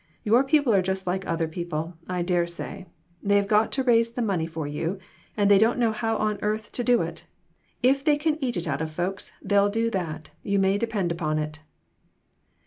Your 0.23 0.43
people 0.43 0.73
are 0.73 0.81
just 0.81 1.05
like 1.05 1.27
other 1.27 1.47
people, 1.47 1.95
I 2.09 2.23
dare 2.23 2.47
say. 2.47 2.87
They've 3.21 3.47
got 3.47 3.71
to 3.73 3.83
raise 3.83 4.09
the 4.09 4.23
money 4.23 4.47
for 4.47 4.65
you, 4.65 4.97
and 5.37 5.45
they 5.47 5.59
don't 5.59 5.77
know 5.77 5.91
how 5.91 6.17
on 6.17 6.39
earth 6.41 6.71
to 6.71 6.83
do 6.83 7.03
it; 7.03 7.27
if 7.83 8.03
they 8.03 8.17
can 8.17 8.43
eat 8.43 8.57
it 8.57 8.67
out 8.67 8.81
of 8.81 8.89
folks, 8.89 9.31
they'll 9.43 9.69
do 9.69 9.91
that, 9.91 10.31
you 10.41 10.57
may 10.57 10.79
depend 10.79 11.11
upon 11.11 11.37
it." 11.37 11.59